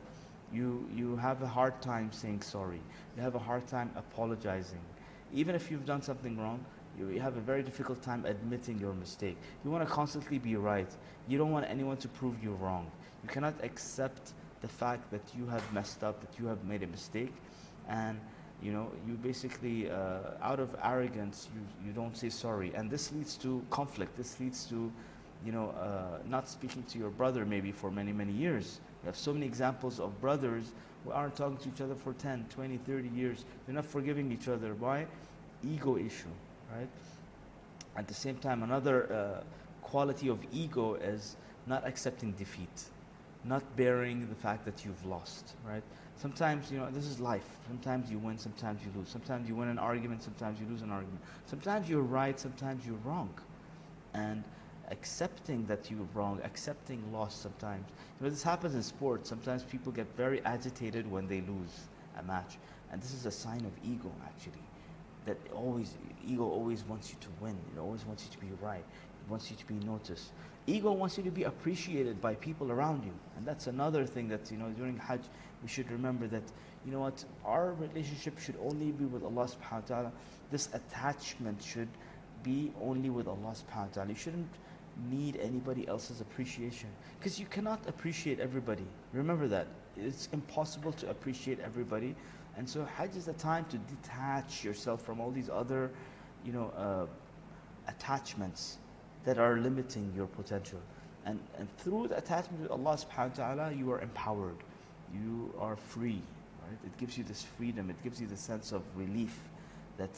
you 0.52 0.88
you 0.94 1.16
have 1.16 1.42
a 1.42 1.48
hard 1.48 1.80
time 1.82 2.12
saying 2.12 2.42
sorry. 2.42 2.80
You 3.16 3.22
have 3.22 3.34
a 3.34 3.40
hard 3.40 3.66
time 3.66 3.90
apologizing, 3.96 4.80
even 5.32 5.54
if 5.54 5.70
you've 5.70 5.86
done 5.86 6.02
something 6.02 6.38
wrong. 6.38 6.64
You, 6.98 7.08
you 7.08 7.20
have 7.20 7.36
a 7.36 7.40
very 7.40 7.62
difficult 7.62 8.02
time 8.02 8.24
admitting 8.24 8.78
your 8.78 8.94
mistake. 8.94 9.36
You 9.64 9.70
want 9.70 9.86
to 9.86 9.92
constantly 9.92 10.38
be 10.38 10.56
right. 10.56 10.88
You 11.28 11.38
don't 11.38 11.52
want 11.52 11.66
anyone 11.68 11.96
to 11.98 12.08
prove 12.08 12.42
you 12.42 12.52
wrong. 12.52 12.90
You 13.22 13.28
cannot 13.28 13.54
accept 13.62 14.32
the 14.62 14.68
fact 14.68 15.10
that 15.10 15.22
you 15.36 15.46
have 15.46 15.72
messed 15.72 16.02
up, 16.02 16.20
that 16.20 16.38
you 16.38 16.46
have 16.46 16.64
made 16.64 16.82
a 16.82 16.86
mistake, 16.86 17.32
and 17.88 18.18
you 18.62 18.72
know 18.72 18.90
you 19.06 19.14
basically 19.14 19.90
uh, 19.90 20.18
out 20.40 20.60
of 20.60 20.74
arrogance 20.82 21.48
you, 21.54 21.60
you 21.86 21.92
don't 21.92 22.16
say 22.16 22.30
sorry. 22.30 22.72
And 22.74 22.90
this 22.90 23.12
leads 23.12 23.36
to 23.38 23.62
conflict. 23.70 24.16
This 24.16 24.40
leads 24.40 24.64
to 24.66 24.90
you 25.44 25.52
know 25.52 25.70
uh, 25.70 26.18
not 26.28 26.48
speaking 26.48 26.82
to 26.84 26.98
your 26.98 27.10
brother 27.10 27.44
maybe 27.44 27.72
for 27.72 27.90
many 27.90 28.12
many 28.12 28.32
years. 28.32 28.80
We 29.02 29.06
have 29.06 29.16
so 29.16 29.34
many 29.34 29.44
examples 29.44 30.00
of 30.00 30.18
brothers 30.20 30.72
who 31.04 31.10
aren't 31.12 31.36
talking 31.36 31.58
to 31.58 31.68
each 31.68 31.80
other 31.82 31.94
for 31.94 32.14
10 32.14 32.46
20 32.48 32.78
30 32.78 33.08
years. 33.08 33.44
They're 33.66 33.74
not 33.74 33.84
forgiving 33.84 34.32
each 34.32 34.48
other. 34.48 34.74
Why? 34.74 35.06
Ego 35.62 35.96
issue 35.96 36.32
right 36.74 36.88
at 37.96 38.08
the 38.08 38.14
same 38.14 38.36
time 38.36 38.62
another 38.62 39.12
uh, 39.12 39.44
quality 39.82 40.28
of 40.28 40.38
ego 40.52 40.94
is 40.94 41.36
not 41.66 41.86
accepting 41.86 42.32
defeat 42.32 42.90
not 43.46 43.62
bearing 43.76 44.28
the 44.28 44.34
fact 44.34 44.64
that 44.64 44.84
you've 44.84 45.04
lost, 45.06 45.54
right? 45.66 45.82
Sometimes, 46.16 46.70
you 46.70 46.78
know, 46.78 46.90
this 46.90 47.06
is 47.06 47.20
life. 47.20 47.46
Sometimes 47.68 48.10
you 48.10 48.18
win, 48.18 48.38
sometimes 48.38 48.80
you 48.82 48.90
lose. 48.98 49.08
Sometimes 49.08 49.48
you 49.48 49.54
win 49.54 49.68
an 49.68 49.78
argument, 49.78 50.22
sometimes 50.22 50.58
you 50.58 50.66
lose 50.66 50.82
an 50.82 50.90
argument. 50.90 51.20
Sometimes 51.46 51.88
you're 51.88 52.02
right, 52.02 52.38
sometimes 52.40 52.86
you're 52.86 52.98
wrong. 53.04 53.32
And 54.14 54.42
accepting 54.90 55.66
that 55.66 55.90
you're 55.90 56.08
wrong, 56.14 56.40
accepting 56.42 57.02
loss 57.12 57.36
sometimes. 57.36 57.84
You 58.18 58.24
know, 58.26 58.30
this 58.30 58.42
happens 58.42 58.74
in 58.74 58.82
sports. 58.82 59.28
Sometimes 59.28 59.62
people 59.62 59.92
get 59.92 60.06
very 60.16 60.42
agitated 60.44 61.10
when 61.10 61.28
they 61.28 61.42
lose 61.42 61.86
a 62.18 62.22
match. 62.22 62.56
And 62.90 63.02
this 63.02 63.12
is 63.12 63.26
a 63.26 63.30
sign 63.30 63.64
of 63.64 63.72
ego, 63.84 64.10
actually. 64.24 64.62
That 65.26 65.36
always, 65.54 65.94
ego 66.26 66.44
always 66.44 66.84
wants 66.84 67.10
you 67.10 67.16
to 67.20 67.28
win. 67.40 67.56
It 67.74 67.78
always 67.78 68.04
wants 68.06 68.24
you 68.24 68.30
to 68.30 68.38
be 68.38 68.52
right. 68.62 68.78
It 68.78 69.30
wants 69.30 69.50
you 69.50 69.56
to 69.56 69.66
be 69.66 69.74
noticed. 69.84 70.30
Ego 70.66 70.92
wants 70.92 71.16
you 71.18 71.24
to 71.24 71.30
be 71.30 71.44
appreciated 71.44 72.20
by 72.20 72.34
people 72.34 72.72
around 72.72 73.04
you. 73.04 73.12
And 73.36 73.46
that's 73.46 73.66
another 73.66 74.04
thing 74.04 74.28
that, 74.28 74.50
you 74.50 74.56
know, 74.56 74.68
during 74.70 74.96
Hajj, 74.96 75.22
we 75.62 75.68
should 75.68 75.90
remember 75.90 76.26
that, 76.28 76.42
you 76.84 76.92
know 76.92 77.00
what, 77.00 77.24
our 77.44 77.74
relationship 77.74 78.38
should 78.38 78.56
only 78.64 78.92
be 78.92 79.04
with 79.04 79.22
Allah 79.24 79.46
subhanahu 79.46 79.90
wa 79.90 79.96
ta'ala. 79.96 80.12
This 80.50 80.68
attachment 80.72 81.62
should 81.62 81.88
be 82.42 82.72
only 82.80 83.10
with 83.10 83.26
Allah 83.26 83.54
subhanahu 83.54 83.88
wa 83.88 83.94
ta'ala. 83.94 84.08
You 84.10 84.16
shouldn't 84.16 84.48
need 85.10 85.36
anybody 85.36 85.86
else's 85.88 86.20
appreciation 86.20 86.88
because 87.18 87.38
you 87.38 87.46
cannot 87.46 87.86
appreciate 87.88 88.40
everybody. 88.40 88.86
Remember 89.12 89.46
that. 89.48 89.66
It's 89.96 90.28
impossible 90.32 90.92
to 90.92 91.10
appreciate 91.10 91.58
everybody. 91.60 92.14
And 92.56 92.68
so 92.68 92.84
Hajj 92.84 93.16
is 93.16 93.28
a 93.28 93.34
time 93.34 93.66
to 93.66 93.78
detach 93.78 94.64
yourself 94.64 95.02
from 95.02 95.20
all 95.20 95.30
these 95.30 95.50
other, 95.50 95.90
you 96.44 96.52
know, 96.52 96.72
uh, 96.76 97.06
attachments 97.88 98.78
that 99.24 99.38
are 99.38 99.58
limiting 99.58 100.12
your 100.16 100.26
potential. 100.26 100.80
And, 101.26 101.40
and 101.58 101.68
through 101.78 102.08
the 102.08 102.16
attachment 102.16 102.64
to 102.64 102.70
Allah 102.70 102.96
subhanahu 102.96 103.38
wa 103.38 103.54
ta'ala, 103.54 103.72
you 103.72 103.90
are 103.92 104.00
empowered. 104.00 104.56
You 105.12 105.52
are 105.58 105.76
free. 105.76 106.22
Right? 106.62 106.78
It 106.84 106.96
gives 106.98 107.18
you 107.18 107.24
this 107.24 107.42
freedom. 107.42 107.90
It 107.90 108.02
gives 108.02 108.20
you 108.20 108.26
the 108.26 108.36
sense 108.36 108.72
of 108.72 108.82
relief 108.96 109.38
that 109.98 110.10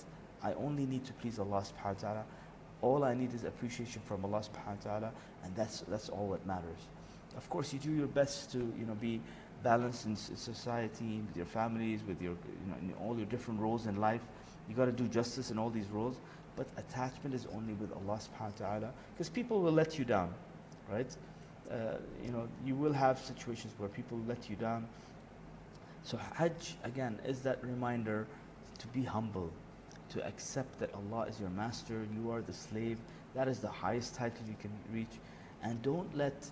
I 0.42 0.52
only 0.54 0.86
need 0.86 1.04
to 1.06 1.12
please 1.14 1.38
Allah 1.38 1.62
subhanahu 1.62 1.94
wa 1.94 2.00
ta'ala. 2.00 2.24
All 2.82 3.04
I 3.04 3.14
need 3.14 3.34
is 3.34 3.44
appreciation 3.44 4.02
from 4.04 4.24
Allah 4.24 4.40
subhanahu 4.40 4.84
wa 4.84 4.90
ta'ala, 4.90 5.12
and 5.42 5.56
that's, 5.56 5.80
that's 5.88 6.08
all 6.08 6.30
that 6.30 6.46
matters. 6.46 6.86
Of 7.36 7.48
course, 7.50 7.72
you 7.72 7.78
do 7.78 7.90
your 7.90 8.06
best 8.06 8.52
to 8.52 8.58
you 8.58 8.86
know, 8.86 8.94
be 8.94 9.20
balanced 9.62 10.06
in 10.06 10.16
society, 10.16 11.20
with 11.26 11.36
your 11.36 11.46
families, 11.46 12.00
with 12.06 12.20
your, 12.22 12.32
you 12.32 12.66
know, 12.68 12.76
in 12.80 12.94
all 13.00 13.16
your 13.16 13.26
different 13.26 13.60
roles 13.60 13.86
in 13.86 14.00
life. 14.00 14.20
You 14.68 14.74
got 14.74 14.86
to 14.86 14.92
do 14.92 15.08
justice 15.08 15.50
in 15.50 15.58
all 15.58 15.70
these 15.70 15.88
roles, 15.88 16.16
but 16.56 16.66
attachment 16.76 17.34
is 17.34 17.46
only 17.54 17.74
with 17.74 17.92
Allah 17.92 18.18
subhanahu 18.18 18.60
wa 18.60 18.66
ta'ala, 18.66 18.92
because 19.14 19.28
people 19.28 19.60
will 19.60 19.72
let 19.72 19.98
you 19.98 20.04
down, 20.04 20.32
right? 20.90 21.16
Uh, 21.70 21.96
you 22.24 22.30
know, 22.30 22.48
you 22.64 22.74
will 22.74 22.92
have 22.92 23.18
situations 23.18 23.72
where 23.78 23.88
people 23.88 24.20
let 24.26 24.48
you 24.48 24.56
down. 24.56 24.86
So 26.02 26.18
Hajj, 26.34 26.76
again, 26.84 27.18
is 27.26 27.40
that 27.40 27.62
reminder 27.62 28.26
to 28.78 28.86
be 28.88 29.02
humble, 29.02 29.50
to 30.10 30.26
accept 30.26 30.78
that 30.80 30.90
Allah 30.94 31.26
is 31.26 31.38
your 31.40 31.50
master, 31.50 32.06
you 32.16 32.30
are 32.30 32.40
the 32.40 32.52
slave. 32.52 32.96
That 33.34 33.48
is 33.48 33.58
the 33.58 33.68
highest 33.68 34.14
title 34.14 34.40
you 34.48 34.56
can 34.60 34.70
reach. 34.92 35.20
And 35.62 35.82
don't 35.82 36.16
let 36.16 36.48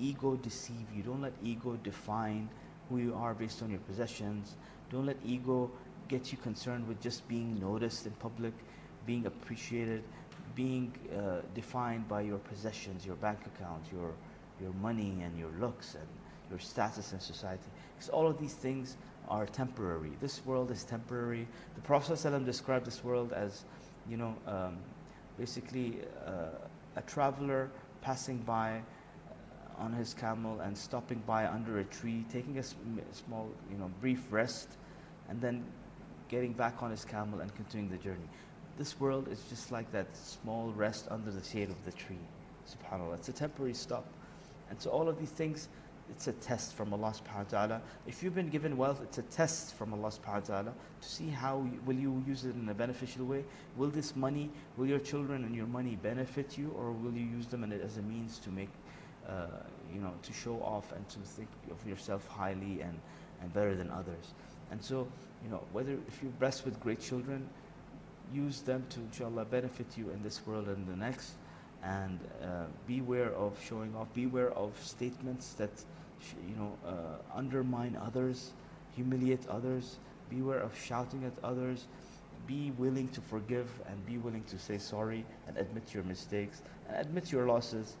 ego 0.00 0.36
deceive 0.36 0.86
you. 0.94 1.02
Don't 1.02 1.22
let 1.22 1.32
ego 1.42 1.78
define 1.82 2.48
who 2.88 2.98
you 2.98 3.14
are 3.14 3.34
based 3.34 3.62
on 3.62 3.70
your 3.70 3.80
possessions. 3.80 4.56
Don't 4.90 5.06
let 5.06 5.16
ego 5.24 5.70
get 6.08 6.30
you 6.32 6.38
concerned 6.38 6.86
with 6.86 7.00
just 7.00 7.26
being 7.28 7.58
noticed 7.60 8.06
in 8.06 8.12
public, 8.12 8.52
being 9.06 9.26
appreciated, 9.26 10.02
being 10.54 10.92
uh, 11.16 11.40
defined 11.54 12.08
by 12.08 12.20
your 12.20 12.38
possessions, 12.38 13.04
your 13.04 13.16
bank 13.16 13.38
account, 13.46 13.82
your, 13.92 14.12
your 14.60 14.72
money, 14.74 15.18
and 15.22 15.38
your 15.38 15.50
looks, 15.60 15.94
and 15.94 16.06
your 16.50 16.58
status 16.58 17.12
in 17.12 17.20
society. 17.20 17.68
Because 17.94 18.08
all 18.08 18.26
of 18.26 18.38
these 18.38 18.54
things 18.54 18.96
are 19.28 19.46
temporary. 19.46 20.12
This 20.20 20.44
world 20.46 20.70
is 20.70 20.84
temporary. 20.84 21.46
The 21.74 21.80
Prophet 21.80 22.12
ﷺ 22.12 22.44
described 22.44 22.86
this 22.86 23.02
world 23.02 23.32
as, 23.32 23.64
you 24.08 24.16
know, 24.16 24.34
um, 24.46 24.76
basically 25.38 25.98
uh, 26.24 26.50
a 26.96 27.02
traveler 27.02 27.68
passing 28.00 28.38
by 28.38 28.80
on 29.78 29.92
his 29.92 30.14
camel 30.14 30.60
and 30.60 30.76
stopping 30.76 31.22
by 31.26 31.46
under 31.46 31.78
a 31.78 31.84
tree, 31.84 32.24
taking 32.32 32.58
a 32.58 32.62
small, 32.62 33.50
you 33.70 33.78
know, 33.78 33.90
brief 34.00 34.24
rest, 34.30 34.68
and 35.28 35.40
then 35.40 35.64
getting 36.28 36.52
back 36.52 36.82
on 36.82 36.90
his 36.90 37.04
camel 37.04 37.40
and 37.40 37.54
continuing 37.54 37.90
the 37.90 38.02
journey. 38.02 38.28
This 38.78 38.98
world 39.00 39.28
is 39.28 39.42
just 39.48 39.72
like 39.72 39.90
that 39.92 40.14
small 40.16 40.72
rest 40.72 41.08
under 41.10 41.30
the 41.30 41.42
shade 41.42 41.70
of 41.70 41.84
the 41.84 41.92
tree. 41.92 42.18
Subhanallah. 42.68 43.14
It's 43.14 43.28
a 43.28 43.32
temporary 43.32 43.74
stop. 43.74 44.06
And 44.68 44.80
so 44.80 44.90
all 44.90 45.08
of 45.08 45.18
these 45.18 45.30
things 45.30 45.68
it's 46.10 46.28
a 46.28 46.32
test 46.32 46.74
from 46.74 46.92
Allah 46.92 47.12
subhanahu 47.12 47.52
wa 47.52 47.58
ta'ala. 47.66 47.82
If 48.06 48.22
you've 48.22 48.34
been 48.34 48.48
given 48.48 48.76
wealth, 48.76 49.00
it's 49.02 49.18
a 49.18 49.22
test 49.22 49.74
from 49.74 49.92
Allah 49.92 50.08
subhanahu 50.08 50.48
wa 50.48 50.54
ta'ala 50.62 50.74
to 51.00 51.08
see 51.08 51.28
how 51.28 51.66
you, 51.70 51.80
will 51.84 51.96
you 51.96 52.22
use 52.26 52.44
it 52.44 52.54
in 52.54 52.68
a 52.68 52.74
beneficial 52.74 53.24
way. 53.24 53.44
Will 53.76 53.90
this 53.90 54.14
money, 54.14 54.50
will 54.76 54.86
your 54.86 54.98
children 54.98 55.44
and 55.44 55.54
your 55.54 55.66
money 55.66 55.96
benefit 55.96 56.56
you 56.56 56.72
or 56.76 56.92
will 56.92 57.12
you 57.12 57.26
use 57.26 57.46
them 57.46 57.64
as 57.64 57.96
a 57.96 58.02
means 58.02 58.38
to 58.40 58.50
make, 58.50 58.68
you 59.92 60.00
know, 60.00 60.12
to 60.22 60.32
show 60.32 60.56
off 60.62 60.92
and 60.92 61.08
to 61.08 61.18
think 61.20 61.48
of 61.70 61.86
yourself 61.86 62.26
highly 62.28 62.80
and, 62.80 62.98
and 63.40 63.52
better 63.52 63.74
than 63.74 63.90
others. 63.90 64.34
And 64.70 64.82
so, 64.82 65.06
you 65.44 65.50
know, 65.50 65.62
whether 65.72 65.92
if 65.92 66.22
you're 66.22 66.32
blessed 66.32 66.64
with 66.64 66.78
great 66.80 67.00
children, 67.00 67.48
use 68.32 68.60
them 68.60 68.84
to 68.90 69.00
inshallah 69.00 69.44
benefit 69.44 69.86
you 69.96 70.10
in 70.10 70.22
this 70.22 70.44
world 70.46 70.68
and 70.68 70.86
the 70.86 70.96
next. 70.96 71.32
And 71.82 72.18
uh, 72.42 72.64
beware 72.86 73.32
of 73.34 73.56
showing 73.64 73.94
off. 73.94 74.12
Beware 74.14 74.50
of 74.52 74.72
statements 74.82 75.52
that 75.54 75.70
you 76.48 76.56
know, 76.56 76.76
uh, 76.84 77.36
undermine 77.38 77.96
others, 78.04 78.52
humiliate 78.94 79.46
others, 79.48 79.96
beware 80.28 80.58
of 80.58 80.76
shouting 80.76 81.24
at 81.24 81.32
others, 81.44 81.86
be 82.46 82.72
willing 82.78 83.08
to 83.08 83.20
forgive 83.20 83.68
and 83.88 84.04
be 84.06 84.18
willing 84.18 84.42
to 84.44 84.58
say 84.58 84.78
sorry 84.78 85.24
and 85.48 85.56
admit 85.56 85.92
your 85.92 86.02
mistakes 86.04 86.62
and 86.88 86.96
admit 86.96 87.32
your 87.32 87.46
losses 87.46 87.96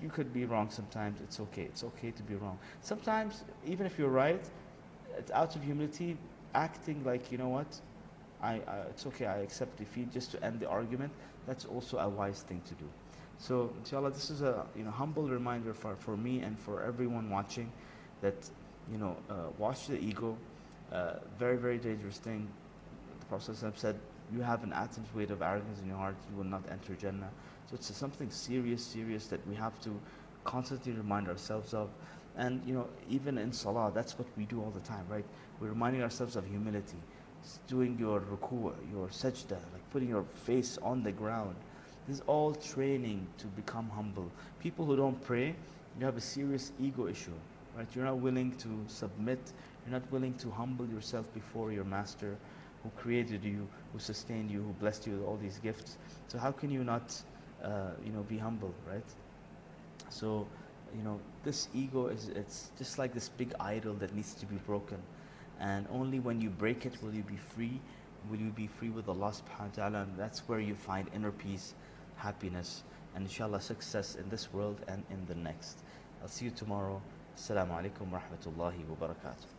you 0.00 0.08
could 0.08 0.32
be 0.32 0.44
wrong 0.44 0.70
sometimes 0.70 1.20
it's 1.20 1.40
okay 1.40 1.62
it's 1.62 1.84
okay 1.84 2.10
to 2.10 2.22
be 2.22 2.34
wrong 2.34 2.58
sometimes 2.80 3.44
even 3.66 3.86
if 3.86 3.98
you're 3.98 4.08
right 4.08 4.44
it's 5.18 5.30
out 5.30 5.54
of 5.56 5.62
humility 5.62 6.16
acting 6.54 7.02
like 7.04 7.30
you 7.30 7.38
know 7.38 7.48
what 7.48 7.80
I, 8.42 8.60
it's 8.90 9.06
okay 9.06 9.26
i 9.26 9.38
accept 9.38 9.76
defeat 9.78 10.12
just 10.12 10.30
to 10.32 10.44
end 10.44 10.60
the 10.60 10.68
argument 10.68 11.12
that's 11.46 11.64
also 11.64 11.98
a 11.98 12.08
wise 12.08 12.42
thing 12.42 12.60
to 12.66 12.74
do 12.74 12.88
so 13.38 13.72
inshallah, 13.78 14.10
this 14.10 14.30
is 14.30 14.42
a 14.42 14.66
you 14.74 14.84
know 14.84 14.90
humble 14.90 15.28
reminder 15.28 15.74
for, 15.74 15.94
for 15.96 16.16
me 16.16 16.40
and 16.40 16.58
for 16.58 16.82
everyone 16.82 17.30
watching 17.30 17.70
that 18.22 18.34
you 18.90 18.98
know 18.98 19.16
uh, 19.30 19.50
watch 19.58 19.86
the 19.86 19.98
ego. 19.98 20.36
Uh, 20.92 21.14
very 21.38 21.56
very 21.56 21.78
dangerous 21.78 22.18
thing. 22.18 22.48
The 23.20 23.26
Prophet 23.26 23.56
said, 23.76 23.96
"You 24.32 24.42
have 24.42 24.62
an 24.62 24.74
weight 25.14 25.30
of 25.30 25.42
arrogance 25.42 25.80
in 25.80 25.88
your 25.88 25.96
heart, 25.96 26.16
you 26.30 26.36
will 26.36 26.44
not 26.44 26.62
enter 26.70 26.94
Jannah." 26.94 27.30
So 27.68 27.74
it's 27.74 27.94
something 27.94 28.30
serious, 28.30 28.84
serious 28.84 29.26
that 29.28 29.46
we 29.46 29.54
have 29.54 29.80
to 29.82 30.00
constantly 30.44 30.92
remind 30.92 31.28
ourselves 31.28 31.74
of. 31.74 31.90
And 32.36 32.62
you 32.66 32.74
know, 32.74 32.88
even 33.08 33.38
in 33.38 33.52
salah, 33.52 33.90
that's 33.94 34.18
what 34.18 34.28
we 34.36 34.44
do 34.44 34.62
all 34.62 34.70
the 34.70 34.80
time, 34.80 35.06
right? 35.08 35.24
We're 35.60 35.68
reminding 35.68 36.02
ourselves 36.02 36.36
of 36.36 36.46
humility, 36.46 36.98
doing 37.66 37.98
your 37.98 38.20
ruku, 38.20 38.72
your 38.92 39.08
sajda, 39.08 39.58
like 39.72 39.90
putting 39.90 40.08
your 40.08 40.24
face 40.44 40.78
on 40.82 41.02
the 41.02 41.12
ground 41.12 41.56
this 42.06 42.18
is 42.18 42.22
all 42.28 42.54
training 42.54 43.26
to 43.38 43.46
become 43.48 43.88
humble. 43.90 44.30
People 44.60 44.84
who 44.84 44.96
don't 44.96 45.20
pray, 45.24 45.56
you 45.98 46.06
have 46.06 46.16
a 46.16 46.20
serious 46.20 46.70
ego 46.80 47.08
issue, 47.08 47.32
right? 47.76 47.86
You're 47.94 48.04
not 48.04 48.18
willing 48.18 48.52
to 48.58 48.68
submit. 48.86 49.40
You're 49.84 49.98
not 49.98 50.12
willing 50.12 50.34
to 50.34 50.50
humble 50.50 50.86
yourself 50.86 51.26
before 51.34 51.72
your 51.72 51.84
master 51.84 52.36
who 52.86 53.00
created 53.00 53.42
you, 53.42 53.66
who 53.92 53.98
sustained 53.98 54.50
you, 54.50 54.62
who 54.62 54.72
blessed 54.74 55.06
you 55.06 55.14
with 55.14 55.26
all 55.26 55.36
these 55.36 55.58
gifts. 55.58 55.98
So 56.28 56.38
how 56.38 56.52
can 56.52 56.70
you 56.70 56.84
not, 56.84 57.20
uh, 57.62 57.90
you 58.04 58.12
know, 58.12 58.22
be 58.22 58.38
humble, 58.38 58.72
right? 58.88 59.04
So, 60.08 60.46
you 60.96 61.02
know, 61.02 61.18
this 61.42 61.68
ego 61.74 62.06
is, 62.06 62.28
it's 62.28 62.70
just 62.78 62.98
like 62.98 63.12
this 63.12 63.28
big 63.28 63.52
idol 63.58 63.94
that 63.94 64.14
needs 64.14 64.34
to 64.34 64.46
be 64.46 64.56
broken. 64.66 64.98
And 65.58 65.86
only 65.90 66.20
when 66.20 66.40
you 66.40 66.50
break 66.50 66.86
it 66.86 67.02
will 67.02 67.12
you 67.12 67.22
be 67.22 67.36
free. 67.36 67.80
Will 68.30 68.38
you 68.38 68.50
be 68.50 68.66
free 68.66 68.90
with 68.90 69.08
Allah 69.08 69.32
subhanahu 69.32 69.70
wa 69.70 69.74
ta'ala? 69.74 70.02
And 70.02 70.16
that's 70.16 70.40
where 70.48 70.60
you 70.60 70.74
find 70.74 71.08
inner 71.14 71.32
peace 71.32 71.74
happiness, 72.16 72.82
and 73.14 73.24
inshallah 73.24 73.60
success 73.60 74.16
in 74.16 74.28
this 74.28 74.52
world 74.52 74.80
and 74.88 75.04
in 75.10 75.24
the 75.26 75.34
next. 75.34 75.78
I'll 76.22 76.28
see 76.28 76.46
you 76.46 76.50
tomorrow. 76.50 77.00
Assalamu 77.36 77.72
alaikum 77.78 78.10
wa 78.10 78.20
rahmatullahi. 78.20 79.55